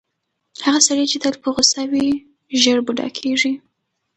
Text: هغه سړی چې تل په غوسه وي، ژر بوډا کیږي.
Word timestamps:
هغه 0.65 0.79
سړی 0.87 1.05
چې 1.11 1.17
تل 1.23 1.33
په 1.43 1.49
غوسه 1.53 1.81
وي، 1.91 2.07
ژر 2.61 2.77
بوډا 2.85 3.07
کیږي. 3.19 3.53